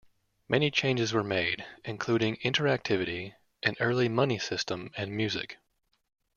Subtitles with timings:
[0.49, 5.59] Many changes were made, including interactivity, an early money system and music.